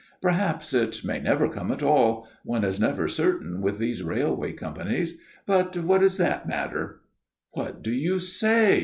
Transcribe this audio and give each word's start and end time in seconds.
Perhaps 0.19 0.73
it 0.73 1.05
may 1.05 1.19
never 1.19 1.47
come 1.47 1.71
at 1.71 1.83
all. 1.83 2.27
One 2.43 2.63
is 2.63 2.79
never 2.79 3.07
certain 3.07 3.61
with 3.61 3.77
these 3.77 4.01
railway 4.01 4.51
companies. 4.53 5.19
But 5.45 5.77
what 5.77 6.01
does 6.01 6.17
that 6.17 6.47
matter?" 6.47 7.01
"What 7.51 7.83
do 7.83 7.91
you 7.91 8.17
say?" 8.17 8.79